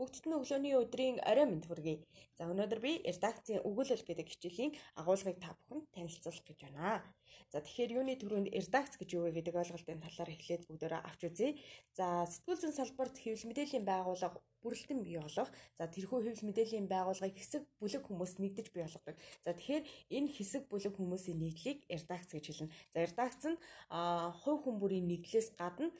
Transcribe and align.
Бүгдд 0.00 0.24
нь 0.24 0.32
өглөөний 0.32 0.74
өдрийн 0.80 1.20
орой 1.28 1.44
мэнд 1.44 1.68
хүргэе. 1.68 2.00
За 2.40 2.48
өнөөдөр 2.48 2.80
би 2.80 2.92
редакцийн 3.04 3.60
өгүүлэл 3.68 4.00
гэдэг 4.08 4.32
хичээлийн 4.32 4.72
агуулгыг 4.96 5.36
та 5.44 5.52
бүхэнд 5.68 5.92
танилцуулах 5.92 6.40
гэж 6.48 6.58
байна. 6.64 7.04
За 7.52 7.60
тэгэхээр 7.60 8.00
юуны 8.00 8.14
төрөнд 8.16 8.48
редакц 8.48 8.96
гэж 8.96 9.10
юу 9.12 9.28
вэ 9.28 9.36
гэдэг 9.36 9.60
ойлголтын 9.60 10.00
талаар 10.00 10.30
эхлээд 10.32 10.64
бүгдөө 10.72 11.04
авч 11.04 11.20
үзье. 11.28 11.58
За 11.92 12.24
сэтгүүл 12.32 12.62
зүйн 12.64 12.78
салбарт 12.80 13.20
хэвлэл 13.20 13.50
мэдээллийн 13.52 13.84
байгууллага 13.84 14.40
бүрэлдэн 14.62 15.00
бий 15.04 15.18
болгох. 15.20 15.50
За 15.76 15.84
тэрхүү 15.84 16.18
хэвлэл 16.24 16.48
мэдээллийн 16.48 16.88
байгууллагыг 16.88 17.36
хэсэг 17.36 17.62
бүлэг 17.82 18.02
хүмүүс 18.08 18.32
нэгдэж 18.40 18.66
бий 18.72 18.84
болгодог. 18.86 19.16
За 19.44 19.52
тэгэхээр 19.52 19.84
энэ 20.16 20.32
хэсэг 20.32 20.62
бүлэг 20.70 20.94
хүмүүсийн 20.96 21.42
нийтлийг 21.42 21.84
редакц 21.90 22.30
гэж 22.32 22.44
хэлнэ. 22.48 22.72
За 22.94 22.98
редакц 23.04 23.42
нь 23.50 23.58
хувь 23.90 24.60
хүн 24.64 24.76
бүрийн 24.80 25.10
нэгдлээс 25.10 25.58
гадна 25.60 25.90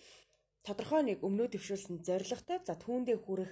тодорхой 0.67 1.03
нэг 1.05 1.19
өмнөө 1.27 1.49
дэвшүүлсэн 1.51 1.97
зорилготой 2.07 2.59
за 2.65 2.75
түүндээ 2.85 3.19
хүрэх 3.25 3.51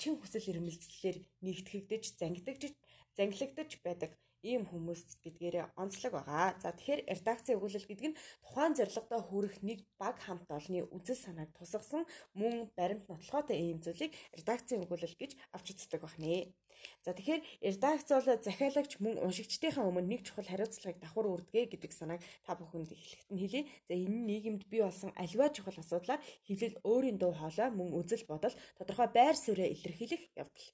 чин 0.00 0.14
хүсэл 0.20 0.50
эрмэлзлэлээр 0.52 1.18
нэгтгэгдэж 1.46 2.04
зангидагдж 2.20 2.72
зангилагдаж 3.16 3.70
байдаг 3.86 4.10
ийм 4.42 4.66
хүмүүс 4.66 5.22
гэдгээрээ 5.22 5.78
онцлог 5.82 6.12
байгаа. 6.18 6.58
За 6.62 6.74
тэгэхээр 6.74 7.06
редакцийн 7.14 7.58
өгүүлэл 7.58 7.88
гэдэг 7.88 8.08
нь 8.10 8.18
тухайн 8.42 8.74
зорилгодоо 8.74 9.20
хүрэх 9.22 9.54
нэг 9.62 9.78
баг 10.02 10.16
хамт 10.18 10.50
олонны 10.50 10.82
үзэл 10.96 11.22
санааг 11.24 11.50
тусгасан 11.54 12.02
мөн 12.34 12.54
баримт 12.78 13.06
нотлохоотой 13.06 13.56
ийм 13.62 13.78
зүйлийг 13.84 14.12
редакцийн 14.34 14.82
өгүүлэл 14.84 15.14
гэж 15.22 15.32
авч 15.54 15.66
үздэг 15.72 16.02
байна. 16.02 16.50
За 17.04 17.12
тэгэхээр 17.14 17.42
редакц 17.62 18.08
бол 18.10 18.26
захиалагч 18.26 18.92
мөн 19.02 19.22
уншигчдийнхаа 19.26 19.88
өмнө 19.88 20.08
нэг 20.08 20.20
чухал 20.26 20.46
хариуцлагыг 20.48 20.98
давхар 21.02 21.26
үрдэгэ 21.30 21.76
гэдэг 21.78 21.92
санааг 21.92 22.20
та 22.46 22.54
бүхэнд 22.58 22.94
эхлэхэд 22.94 23.30
нь 23.32 23.40
хэлье. 23.42 23.62
За 23.88 23.92
энэ 23.98 24.18
нийгэмд 24.28 24.62
бий 24.70 24.82
болсон 24.84 25.10
аливаа 25.18 25.50
чухал 25.50 25.78
асуудлаар 25.78 26.20
хэвлэл 26.46 26.80
өөрийн 26.86 27.18
дуу 27.18 27.32
хоолой 27.34 27.70
мөн 27.74 27.90
үзэл 27.98 28.28
бодол 28.30 28.54
тодорхой 28.78 29.08
байр 29.10 29.36
суурьа 29.36 29.66
илэрхийлэх 29.66 30.22
явдал. 30.38 30.68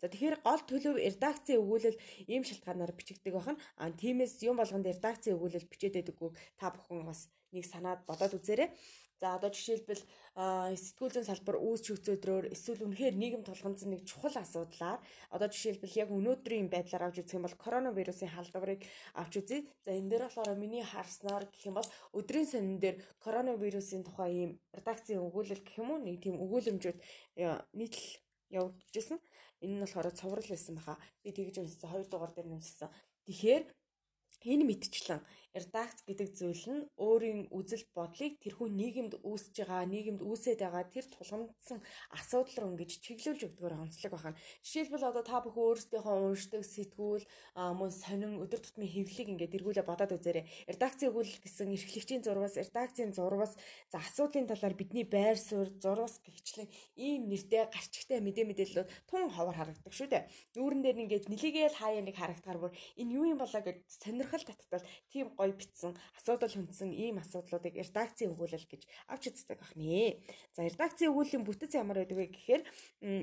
За 0.00 0.08
тэгэхээр 0.08 0.36
гол 0.44 0.62
төлөв 0.68 0.96
редакцийн 0.96 1.60
өгүүлэл 1.62 2.00
ийм 2.32 2.42
шалтгаанаар 2.44 2.92
бичигддэг 2.96 3.32
байх 3.34 3.48
нь 3.52 3.62
а 3.80 3.84
тиймээс 4.00 4.40
юм 4.48 4.56
болгонд 4.60 4.88
редакцийн 4.88 5.36
өгүүлэл 5.36 5.70
бичээд 5.70 5.96
байдаггүй 5.96 6.30
та 6.60 6.72
бүхэн 6.72 7.04
бас 7.08 7.20
нэг 7.54 7.64
санаад 7.66 8.00
бодоод 8.08 8.36
үзээрэй. 8.38 8.68
За 9.20 9.36
одоо 9.36 9.52
жишээлбэл 9.52 10.00
сэтгүүл 10.80 11.12
зүйн 11.12 11.28
салбар 11.28 11.60
үүсч 11.60 11.92
өцөөдрөөр 11.92 12.46
эсвэл 12.56 12.88
үнэхээр 12.88 13.20
нийгэм 13.20 13.42
тулгамдсан 13.44 13.92
нэг 13.92 14.08
чухал 14.08 14.32
асуудлаар 14.32 14.96
одоо 15.28 15.48
жишээлбэл 15.52 16.00
яг 16.00 16.08
өнөөдрийн 16.08 16.72
байдлаар 16.72 17.12
авч 17.12 17.20
үзэх 17.20 17.36
юм 17.36 17.44
бол 17.44 17.60
коронавирусын 17.60 18.32
халдварыг 18.32 18.80
авч 19.20 19.32
үзье. 19.44 19.68
За 19.84 19.92
энэ 19.92 20.08
дээр 20.08 20.24
болохоор 20.24 20.56
миний 20.56 20.80
харснаар 20.80 21.44
гэх 21.52 21.68
юм 21.68 21.76
бол 21.76 21.88
өдрийн 22.16 22.48
сонин 22.48 22.80
дээр 22.80 22.96
коронавирусын 23.20 24.08
тухай 24.08 24.32
ийм 24.32 24.50
редакцийн 24.72 25.20
өгүүлэл 25.20 25.68
гэх 25.68 25.76
юм 25.84 25.92
уу 25.92 26.00
нэг 26.00 26.16
тийм 26.24 26.40
өгүүлэмжүүд 26.40 26.98
нийтлэл 27.76 28.10
явагдажсэн. 28.56 29.20
Энэ 29.60 29.74
нь 29.76 29.82
болохоор 29.84 30.16
цуврал 30.16 30.48
байсан 30.48 30.80
баха. 30.80 30.96
Би 31.20 31.28
тэгж 31.36 31.60
уншсан 31.60 31.92
2 31.92 32.08
дугаар 32.08 32.32
дээр 32.32 32.48
уншсан. 32.48 32.88
Тэгэхээр 33.28 33.68
энэ 34.48 34.64
мэдчлэн 34.64 35.20
редакц 35.54 36.06
гэдэг 36.06 36.28
зүйл 36.38 36.64
нь 36.70 36.82
өөрийн 36.94 37.50
үзэл 37.50 37.84
бодлыг 37.94 38.38
тэрхүү 38.38 38.68
нийгэмд 38.70 39.14
үүсэж 39.26 39.66
байгаа, 39.66 39.84
нийгэмд 39.90 40.22
үүсээд 40.22 40.60
байгаа 40.62 40.84
тэр 40.86 41.06
тулгамдсан 41.10 41.78
асуудал 42.14 42.56
руу 42.62 42.70
ингэж 42.78 43.02
чиглүүлж 43.02 43.42
өгдөгөр 43.50 43.74
онцлог 43.82 44.12
байна. 44.14 44.38
Жишээлбэл 44.62 45.10
одоо 45.10 45.24
та 45.26 45.42
бүхэн 45.42 45.66
өөрсдийнхөө 45.66 46.16
уншдаг 46.30 46.62
сэтгүүл 46.62 47.24
мөн 47.58 47.90
сонин 47.90 48.38
өдөр 48.38 48.60
тутмын 48.62 48.90
хэвлэлийг 48.94 49.28
ингээд 49.34 49.56
эргүүлээ 49.58 49.86
бодоод 49.86 50.14
үзээрэй. 50.14 50.46
Редакцийн 50.70 51.10
өгүүлэл 51.10 51.42
гэсэн 51.42 51.74
эрхлэгчийн 51.74 52.22
зурвас, 52.22 52.54
редакцийн 52.54 53.10
зурвас, 53.10 53.58
за 53.90 53.98
асуудлын 53.98 54.46
талаар 54.46 54.74
бидний 54.78 55.02
байр 55.02 55.34
суурь, 55.34 55.74
зурвас 55.82 56.22
гихчлэн 56.22 56.70
ийм 56.94 57.26
нэртэй 57.26 57.66
гарчигтай 57.66 58.22
мэдээ 58.22 58.46
мэдээлэлүүд 58.46 58.88
тун 59.10 59.30
ховор 59.34 59.56
харагддаг 59.58 59.92
шүү 59.92 60.08
дээ. 60.10 60.28
Нүүрэн 60.54 60.82
дээр 60.82 61.02
ингээд 61.04 61.26
нилээгээл 61.32 61.80
хаяа 61.80 62.02
нэг 62.04 62.16
харагдахаар 62.16 62.58
бүр 62.60 62.72
энэ 63.00 63.14
юу 63.14 63.24
юм 63.32 63.38
болоо 63.40 63.62
гэж 63.64 63.78
сонирхол 63.88 64.44
татвал 64.44 64.84
тийм 65.10 65.26
гоё 65.40 65.56
битсэн 65.56 65.96
асуудал 66.20 66.52
хүндсэн 66.52 66.92
ийм 66.92 67.16
асуудлуудыг 67.24 67.74
редакцийн 67.80 68.36
өгүүлэл 68.36 68.68
гэж 68.68 68.82
авч 69.08 69.32
үздэг 69.32 69.56
байна. 69.56 70.20
За 70.52 70.68
редакцийн 70.68 71.10
өгүүллийн 71.16 71.44
бүтэц 71.48 71.72
ямар 71.80 72.04
байдаг 72.04 72.18
вэ 72.20 72.26
гэхээр 72.28 72.62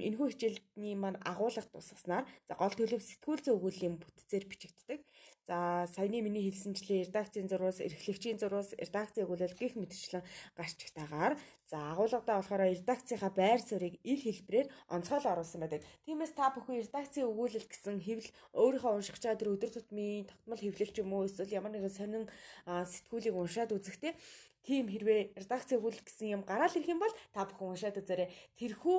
энэхүү 0.10 0.28
хичээлний 0.34 0.96
маань 0.98 1.22
агуулга 1.22 1.62
тусгаснаар 1.70 2.26
за 2.50 2.54
гол 2.58 2.74
төлөв 2.74 3.02
сэтгүүл 3.06 3.44
зүйн 3.46 3.58
өгүүллийн 3.62 3.96
бүтцээр 4.02 4.46
бичигддэг. 4.50 5.00
За 5.48 5.88
саяны 5.96 6.20
миний 6.20 6.44
хэлсэнчлэн 6.44 7.08
редакцийн 7.08 7.48
зурвас, 7.48 7.80
эрхлэгчийн 7.80 8.36
зурвас, 8.36 8.76
редакцийн 8.76 9.24
өгүүлэл 9.24 9.56
гих 9.56 9.80
мэтчлэн 9.80 10.28
гарчигтаагаар 10.60 11.40
за 11.72 11.96
агуулгадаа 11.96 12.44
болохоор 12.44 12.68
редакцийнхаа 12.68 13.32
байр 13.32 13.64
суурийг 13.64 13.96
ил 14.04 14.20
хэлбэрээр 14.28 14.68
онцгойл 14.92 15.24
оруулсан 15.32 15.64
байдаг. 15.64 15.88
Тиймээс 16.04 16.36
та 16.36 16.52
бүхэн 16.52 16.84
редакцийн 16.84 17.32
өгүүлэл 17.32 17.64
гэсэн 17.64 17.96
хэвлэл 18.04 18.36
өөрийнхөө 18.60 18.92
унших 19.00 19.24
чад 19.24 19.40
тэр 19.40 19.56
өдөр 19.56 19.72
тутмын 19.72 20.28
тогтмол 20.28 20.60
хэвлэл 20.60 20.92
ч 20.92 20.98
юм 21.00 21.16
уу 21.16 21.24
эсвэл 21.24 21.56
ямар 21.56 21.72
нэгэн 21.72 21.96
сонин 21.96 22.26
сэтгүүлийг 22.68 23.36
уншаад 23.40 23.72
үзэхдээ 23.72 24.20
тийм 24.68 24.92
хэрвээ 24.92 25.32
редакцийн 25.40 25.80
өгүүлэл 25.80 26.04
гэсэн 26.04 26.28
юм 26.36 26.42
гараал 26.44 26.76
ирэх 26.76 26.92
юм 26.92 27.00
бол 27.00 27.16
та 27.32 27.48
бүхэн 27.48 27.72
уншаад 27.72 28.00
үзээрэй. 28.04 28.28
Тэрхүү 28.60 28.98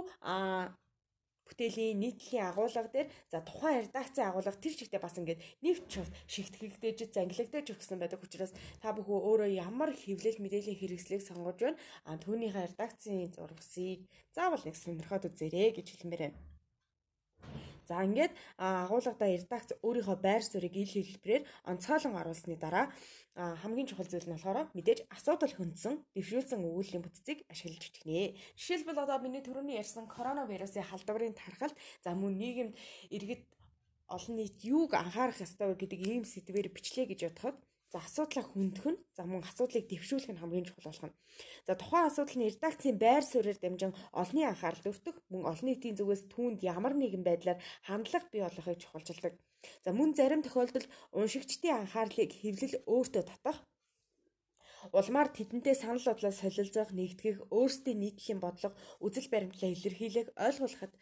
бүтээлийн 1.48 1.98
нийтлэлийн 1.98 2.46
агуулга 2.52 2.86
дээр 2.92 3.08
за 3.32 3.40
тухайн 3.40 3.82
редакцийн 3.88 4.28
агуулга 4.28 4.52
тэр 4.52 4.74
чигтээ 4.76 5.00
бас 5.00 5.16
ингээд 5.16 5.40
нэвт 5.64 5.84
шууд 5.88 6.12
шигтгэгдэж 6.28 6.98
зангилагдаж 7.16 7.66
өгсөн 7.72 7.98
байдаг 7.98 8.20
учраас 8.20 8.52
та 8.82 8.92
бүхэн 8.92 9.24
өөрөө 9.28 9.50
ямар 9.56 9.90
хэвлэл 9.96 10.38
мэдээллийн 10.44 10.78
хэрэгслийг 10.78 11.22
сонгож 11.24 11.58
байна 11.64 11.80
а 12.04 12.20
түүнийхээ 12.20 12.76
редакцийн 12.76 13.32
зурвасыг 13.32 14.04
заавал 14.36 14.62
нэг 14.64 14.76
сонирхоод 14.76 15.28
үзээрэй 15.28 15.72
гэж 15.72 15.86
хэлмээр 15.96 16.22
байна. 16.28 16.57
За 17.88 18.04
ингээд 18.04 18.36
агуулгадаа 18.60 19.28
редакц 19.32 19.72
өөрийнхөө 19.80 20.16
байр 20.20 20.44
суурийг 20.44 20.76
ил 20.76 20.92
хэлбэрээр 20.92 21.48
онцгойлон 21.72 22.20
оруулсны 22.20 22.60
дараа 22.60 22.92
хамгийн 23.32 23.88
чухал 23.88 24.04
зүйл 24.04 24.28
нь 24.28 24.36
болохоор 24.36 24.68
мэдээж 24.76 25.08
асуудал 25.08 25.54
хөндсөн 25.56 25.94
дэвшүүлсэн 26.12 26.68
өгүүллийн 26.68 27.00
бүтцийг 27.00 27.48
ашиглаж 27.48 27.84
үтгэнэ. 27.88 28.36
Жишээлбэл 28.60 29.02
одоо 29.08 29.18
миний 29.24 29.40
түрүүний 29.40 29.80
ярьсан 29.80 30.04
коронавирусын 30.04 30.84
халдварын 30.84 31.32
тархалт 31.32 31.76
за 32.04 32.12
мөн 32.12 32.36
нийгэмд 32.36 32.74
иргэд 33.16 33.42
олон 34.12 34.34
нийт 34.36 34.60
юуг 34.64 34.92
анхаарах 34.92 35.40
ёстой 35.40 35.72
вэ 35.72 35.80
гэдэг 35.80 36.00
ийм 36.04 36.24
сэдвээр 36.28 36.68
бичлээ 36.76 37.06
гэж 37.08 37.20
бодоход 37.24 37.56
За 37.92 37.98
асуудлаа 38.04 38.44
хөндөх 38.44 38.86
нь 38.92 39.00
за 39.16 39.22
мөн 39.24 39.40
асуудлыг 39.48 39.88
дэвшүүлэх 39.88 40.30
нь 40.32 40.40
хамгийн 40.40 40.68
чухал 40.68 40.92
болох 40.92 41.08
нь. 41.08 41.16
За 41.66 41.72
тухайн 41.72 42.08
асуудал 42.08 42.36
нь 42.36 42.48
редакцийн 42.52 42.96
байр 43.00 43.24
суурьаар 43.24 43.58
дамжин 43.60 43.92
олонний 44.12 44.44
анхаарал 44.48 44.90
өртөх, 44.92 45.16
мөн 45.32 45.48
олон 45.50 45.66
нийтийн 45.68 45.96
зүгээс 45.96 46.22
түүнд 46.32 46.60
ямар 46.74 46.92
нэгэн 46.96 47.24
байдлаар 47.24 47.58
хандлага 47.88 48.28
бий 48.28 48.42
болохыг 48.44 48.76
чухалчилдаг. 48.84 49.34
За 49.84 49.90
мөн 49.96 50.12
зарим 50.18 50.44
тохиолдолд 50.44 50.86
уншигчдын 51.16 51.88
анхаарлыг 51.88 52.30
хэвлэл 52.36 52.76
өөртөө 52.92 53.24
татах 53.24 53.58
улмаар 54.92 55.28
тэдэнтэй 55.32 55.74
санал 55.74 56.04
бодлоо 56.04 56.32
солилцох, 56.32 56.92
нэгтгэх, 56.92 57.36
өөрсдийн 57.50 57.98
нийтлийн 58.00 58.40
бодлого, 58.40 58.78
үзэл 59.04 59.28
баримтлалаа 59.32 59.72
илэрхийлэх, 59.74 60.28
ойлгуулахад 60.46 60.94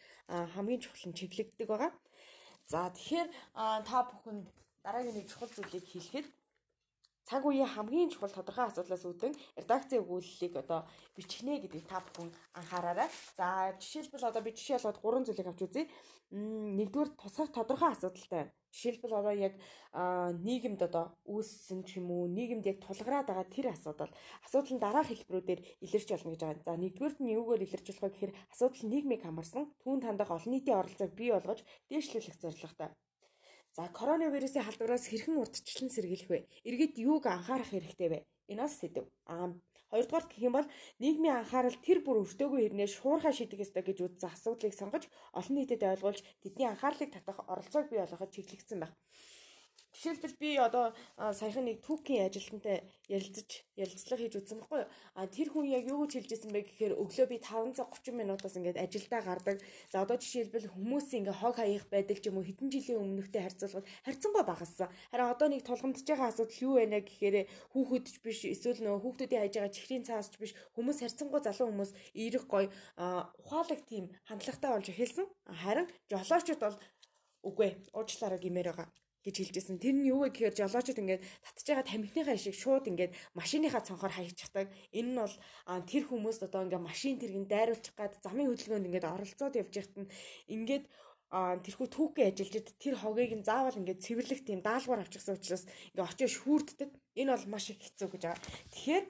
хамгийн 0.55 0.81
чухал 0.81 1.05
нь 1.09 1.17
чиглэгддэг 1.19 1.67
байгаа. 1.69 1.91
За 2.71 2.89
тэгэхээр 2.95 3.29
та 3.87 3.97
бүхэнд 4.09 4.47
дараагийн 4.83 5.15
нэг 5.15 5.27
чухал 5.29 5.51
зүйлийг 5.53 5.85
хэлэхэд 5.87 6.27
цаг 7.27 7.43
үеийн 7.43 7.67
хамгийн 7.67 8.09
чухал 8.09 8.31
тодорхой 8.31 8.71
асуудлаас 8.71 9.03
үүдэн 9.03 9.35
редакцийн 9.59 9.99
өгүүллийг 9.99 10.53
одоо 10.63 10.87
бичгнэ 11.19 11.59
гэдгийг 11.59 11.85
та 11.91 11.99
бүхэн 11.99 12.31
анхаараарай. 12.55 13.11
За 13.35 13.75
жишээлбэл 13.83 14.31
одоо 14.31 14.41
би 14.41 14.55
жишээ 14.55 14.79
болгоод 14.79 15.01
гурван 15.03 15.25
зүйлийг 15.27 15.51
авч 15.51 15.61
үзье. 15.67 15.91
Нэгдүгээр 16.31 17.11
тусах 17.19 17.51
тодорхой 17.51 17.91
асуудалтай. 17.91 18.51
Жишээлбэл 18.71 19.19
одоо 19.19 19.35
яг 19.35 19.53
нийгэмд 20.39 20.81
одоо 20.87 21.19
үүссэн 21.27 21.83
ч 21.83 21.99
юм 21.99 22.11
уу, 22.15 22.31
нийгэмд 22.31 22.67
яг 22.71 22.79
тулгараад 22.83 23.27
байгаа 23.27 23.47
тэр 23.47 23.67
асуудал 23.75 24.11
асуудал 24.47 24.75
нь 24.75 24.83
дараах 24.83 25.07
хэлбэрүүдээр 25.11 25.83
илэрч 25.83 26.07
болно 26.11 26.31
гэж 26.31 26.41
байгаа. 26.43 26.63
За 26.63 26.79
нэгдүгээрт 26.79 27.19
нь 27.23 27.33
юугаар 27.35 27.63
илэрч 27.63 27.87
болох 27.91 28.03
вэ 28.03 28.11
гэхээр 28.11 28.37
асуудал 28.55 28.83
нийгмийг 28.91 29.21
хамарсан, 29.23 29.63
түүнд 29.83 30.03
хандах 30.07 30.31
олон 30.31 30.51
нийтийн 30.51 30.79
оролцоог 30.79 31.11
бий 31.15 31.31
болгож 31.31 31.59
дээшлүүлэх 31.91 32.39
зорилготой. 32.39 32.91
За 33.77 33.85
коронавирусын 33.99 34.65
халдвараас 34.65 35.05
хэрхэн 35.07 35.37
урдчлан 35.37 35.89
сэргийлэх 35.93 36.29
вэ? 36.31 36.39
Иргэд 36.67 36.93
юуг 36.97 37.23
анхаарах 37.29 37.69
хэрэгтэй 37.71 38.09
вэ? 38.09 38.19
Энэ 38.49 38.61
бас 38.65 38.73
сэдв. 38.81 39.05
Аа 39.29 39.53
хоёрдугаар 39.91 40.25
гэх 40.27 40.41
юм 40.47 40.53
бол 40.57 40.67
нийгмийн 41.03 41.37
анхаарал 41.37 41.77
тэр 41.85 41.99
бүр 42.01 42.25
өртөөгүй 42.25 42.61
хэрнээ 42.65 42.89
шуурхаа 42.89 43.33
шийдэх 43.37 43.63
ёстой 43.65 43.83
гэж 43.85 43.97
үзсэн 44.01 44.33
асуудлыг 44.33 44.73
сонгож 44.73 45.03
олон 45.39 45.55
нийтэд 45.55 45.85
ойлгуулж 45.93 46.19
тэдний 46.41 46.67
анхаарлыг 46.69 47.09
татах 47.13 47.37
оролцоог 47.53 47.85
бий 47.89 48.01
болгоход 48.01 48.33
чиглэгдсэн 48.33 48.79
байна. 48.81 48.97
Жишээлбэл 49.97 50.37
би 50.37 50.49
одоо 50.61 50.93
саяхан 51.17 51.65
нэг 51.65 51.81
түүхийн 51.81 52.29
ажилтнтай 52.29 52.85
ярилцаж 53.09 53.65
ярилцлага 53.73 54.21
хийж 54.21 54.35
үзсэн 54.37 54.61
байхгүй 54.61 54.85
юу? 54.85 54.89
А 55.17 55.25
тэр 55.25 55.49
хүн 55.49 55.65
яг 55.73 55.89
юу 55.89 56.05
гэж 56.05 56.21
хэлж 56.21 56.31
ирсэн 56.37 56.53
бэ 56.53 56.61
гэхээр 56.69 56.93
өглөө 57.01 57.25
би 57.33 57.41
530 57.41 58.13
минутаас 58.13 58.61
ингээд 58.61 58.77
ажилдаа 58.77 59.25
гардаг. 59.25 59.57
За 59.89 60.05
одоо 60.05 60.21
жишээлбэл 60.21 60.69
хүмүүс 60.69 61.17
ингээ 61.17 61.41
хог 61.41 61.57
хаях 61.57 61.89
байдал 61.89 62.21
ч 62.21 62.29
юм 62.29 62.37
уу 62.37 62.45
хэдэн 62.45 62.69
жилийн 62.69 63.01
өмнөхтэй 63.01 63.41
харьцуулбал 63.41 63.89
харьцангуй 64.05 64.43
багассан. 64.45 64.93
Харин 65.09 65.33
одоо 65.33 65.47
нэг 65.49 65.65
тулгамдж 65.65 66.05
байгаа 66.05 66.29
асуудал 66.29 66.61
юу 66.61 66.73
вэ 66.77 67.01
гэхээр 67.01 67.35
хүүхдүүд 67.73 68.05
ч 68.05 68.15
биш 68.21 68.39
эсвэл 68.53 68.85
нөгөө 68.85 69.01
хүүхдүүдийн 69.01 69.41
хайж 69.49 69.53
байгаа 69.57 69.73
чихрийн 69.73 70.05
цаас 70.05 70.29
ч 70.29 70.37
биш 70.37 70.53
хүмүүс 70.77 71.01
харьцангуй 71.01 71.41
залуу 71.41 71.73
хүмүүс 71.73 71.91
ирэх 72.13 72.45
гоё 72.45 72.69
ухаалаг 73.41 73.81
тийм 73.89 74.13
хандлагатай 74.29 74.69
болж 74.77 74.93
эхэлсэн. 74.93 75.25
Харин 75.65 75.89
жолоочууд 76.05 76.61
бол 76.61 76.77
үгүй 77.49 77.69
уучлаарай 77.97 78.37
гэмээр 78.37 78.69
байгаа 78.69 78.93
гэж 79.25 79.35
хэлжсэн. 79.37 79.77
Тэр 79.81 79.95
нь 79.97 80.09
юу 80.09 80.25
вэ 80.25 80.33
гэхээр 80.33 80.55
жолоочд 80.57 80.97
ингээд 81.01 81.23
татж 81.43 81.65
байгаа 81.67 81.85
тамхиныхаа 81.87 82.37
шиг 82.37 82.55
шууд 82.55 82.85
ингээд 82.91 83.13
машиныхаа 83.33 83.81
цонхоор 83.85 84.13
хаяж 84.13 84.35
чаддаг. 84.37 84.67
Энэ 84.93 85.11
нь 85.13 85.19
бол 85.19 85.35
тэр 85.89 86.03
хүмүүст 86.07 86.45
одоо 86.47 86.61
ингээд 86.65 86.87
машин 86.87 87.17
тэргийн 87.21 87.47
дайруулчих 87.49 87.95
гад 87.97 88.13
замын 88.23 88.49
хөдөлгөөнд 88.53 88.87
ингээд 88.87 89.11
оролцоод 89.11 89.57
явж 89.57 89.73
байхад 89.73 89.97
нь 89.97 90.11
ингээд 90.53 90.85
тэрхүү 91.27 91.87
түүхээ 91.91 92.31
ажиллаж 92.31 92.67
тэр 92.79 92.95
хогийг 92.95 93.35
нь 93.35 93.43
заавал 93.43 93.75
ингээд 93.75 93.99
цэвэрлэх 93.99 94.41
тийм 94.47 94.63
даалгавар 94.63 95.03
авчихсан 95.03 95.35
учраас 95.35 95.67
ингээд 95.91 96.07
очиж 96.07 96.31
шүүрддэг. 96.39 96.89
Энэ 97.19 97.31
бол 97.35 97.51
маш 97.51 97.67
их 97.75 97.83
хэцүү 97.83 98.07
гэж 98.15 98.21
байгаа. 98.23 98.47
Тэгэхээр 98.71 99.05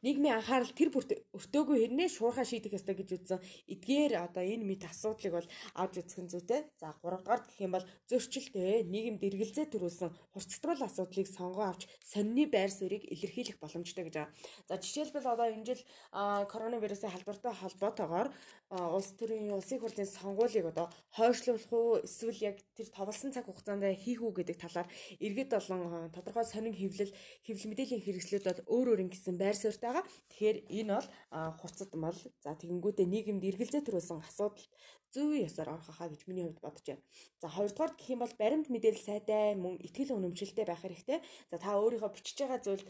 нийгмийн 0.00 0.40
анхаарал 0.40 0.72
тэр 0.72 0.88
бүрт 0.90 1.10
өртөөгүй 1.36 1.76
хэрнээ 1.84 2.08
шуурхаа 2.08 2.44
шийдэх 2.48 2.76
ёстой 2.76 2.96
гэж 2.96 3.08
үзсэн. 3.20 3.40
Эдгээр 3.68 4.12
одоо 4.16 4.44
энэ 4.44 4.64
мэд 4.64 4.88
асуудлыг 4.88 5.32
бол 5.36 5.48
авч 5.76 5.94
үзэх 6.00 6.20
нь 6.24 6.30
зүйтэй. 6.32 6.60
За 6.80 6.96
3 7.04 7.20
дугаар 7.20 7.44
гэх 7.44 7.60
юм 7.60 7.72
бол 7.76 7.86
зөрчилтэй 8.08 8.88
нийгэмд 8.88 9.20
эргэлзээ 9.20 9.66
төрүүлсэн 9.68 10.10
хурцтгал 10.32 10.80
асуудлыг 10.88 11.28
сонгоо 11.28 11.66
авч 11.68 11.84
сонины 12.00 12.48
байр 12.48 12.72
суурийг 12.72 13.04
илэрхийлэх 13.12 13.60
боломжтой 13.60 14.08
гэж 14.08 14.14
байгаа. 14.16 14.32
За 14.68 14.74
жишээлбэл 14.80 15.32
одоо 15.32 15.46
энэ 15.52 15.68
жил 15.68 15.82
коронавирусын 16.12 17.12
халдвартай 17.12 17.52
холбоотойгоор 17.52 18.28
улс 18.70 19.10
төрийн 19.18 19.52
улсын 19.52 19.80
хурлын 19.80 20.06
сонгуулийг 20.06 20.66
одоо 20.72 20.88
хойшлуулах 21.12 21.72
уу 21.72 22.00
эсвэл 22.06 22.40
яг 22.40 22.56
тэр 22.76 22.88
товлсон 22.88 23.32
цаг 23.34 23.44
хугацаанд 23.46 23.84
хийх 23.98 24.22
үү 24.22 24.32
гэдэг 24.40 24.56
талаар 24.62 24.88
иргэд 25.18 25.50
болон 25.50 26.10
тодорхой 26.14 26.46
сонин 26.46 26.74
хэвлэл 26.74 27.12
хэвлэл 27.44 27.70
мэдээллийн 27.70 28.04
хэрэгслүүд 28.04 28.44
бол 28.46 28.60
өөр 28.74 28.88
өөр 28.94 29.04
ингэсэн 29.04 29.36
байр 29.36 29.56
суурьтай 29.58 29.89
байгаа. 29.90 30.06
Тэгэхээр 30.30 30.58
энэ 30.78 30.94
бол 30.94 31.08
хуцад 31.60 31.92
мал 31.98 32.18
за 32.44 32.50
тэгэнгүүтээ 32.54 33.06
нийгэмд 33.10 33.42
эргэлзээ 33.50 33.82
төрүүлсэн 33.84 34.22
асуудал 34.22 34.66
зүй 35.10 35.42
ёсоор 35.46 35.74
орох 35.74 35.90
хаа 35.90 36.08
гэж 36.08 36.22
миний 36.30 36.46
хувьд 36.46 36.62
бодож 36.62 36.86
байна. 36.86 37.02
За 37.42 37.46
хоёрдугаар 37.50 37.92
гэх 37.98 38.08
юм 38.14 38.20
бол 38.22 38.34
баримт 38.38 38.68
мэдээлэл 38.70 39.08
сайтай 39.10 39.58
мөн 39.58 39.74
ихтгэл 39.82 40.14
үнэмшилтэй 40.14 40.64
байх 40.66 40.82
хэрэгтэй. 40.82 41.18
За 41.50 41.56
та 41.58 41.74
өөрийнхөө 41.82 42.14
бичиж 42.14 42.36
байгаа 42.38 42.60
зүйл 42.62 42.84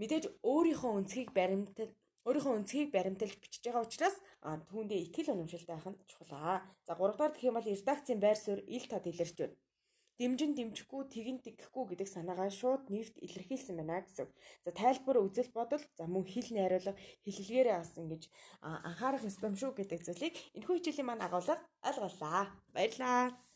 мэдээж 0.00 0.24
өөрийнхөө 0.46 0.92
өнцгийг 0.98 1.30
баримтал 1.34 1.90
өөрийнхөө 2.26 2.54
өнцгийг 2.58 2.88
баримталж 2.94 3.34
бичиж 3.42 3.62
байгаа 3.66 3.86
учраас 3.86 4.16
түүндээ 4.70 5.02
ихтгэл 5.02 5.34
үнэмшилтэй 5.34 5.74
байх 5.74 5.88
нь 5.90 6.00
чухал 6.06 6.32
аа. 6.38 6.58
За 6.86 6.94
3 6.94 7.10
дугаар 7.18 7.32
гэх 7.34 7.48
юм 7.48 7.56
бол 7.58 7.66
редакцийн 7.66 8.20
байр 8.22 8.38
суурь 8.38 8.62
ил 8.76 8.84
тод 8.86 9.04
илэрч 9.10 9.36
байна 9.42 9.56
дэмжин 10.18 10.52
дэмжихгүй 10.58 11.02
тэгин 11.14 11.38
тэгхгүй 11.46 11.84
гэдэг 11.94 12.08
санаагаа 12.10 12.50
шууд 12.50 12.90
нэвт 12.90 13.14
илэрхийлсэн 13.22 13.78
байна 13.78 14.02
гэсэн. 14.02 14.28
За 14.66 14.70
тайлбар 14.74 15.22
үзэл 15.22 15.50
бодол 15.54 15.82
за 15.96 16.04
мөн 16.10 16.26
хэл 16.26 16.50
найруулга 16.52 16.98
хэллэгээрээ 17.24 17.76
бас 17.78 17.94
ингэж 17.96 18.22
анхаарах 18.60 19.24
ёстой 19.30 19.48
юм 19.50 19.56
шүү 19.56 19.72
гэдэг 19.78 20.00
зүйлийг 20.02 20.34
энэхүү 20.58 20.74
хичээлийн 20.76 21.08
маань 21.08 21.24
агуулга 21.26 21.56
ойлголаа. 21.86 22.50
Баярлалаа. 22.74 23.47